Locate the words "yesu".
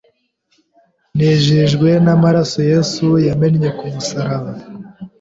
2.71-3.05